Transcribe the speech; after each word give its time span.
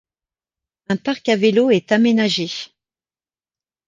Un 0.89 0.97
parc 0.97 1.29
à 1.29 1.35
vélos 1.35 1.69
est 1.69 1.91
aménagé. 1.91 2.49